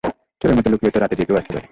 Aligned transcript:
চোরের 0.41 0.55
মত 0.57 0.65
লুকিয়ে 0.67 0.91
তো, 0.91 0.99
রাতে 0.99 1.15
যে 1.15 1.25
কেউ 1.25 1.37
আসতে 1.37 1.53
পারে। 1.53 1.67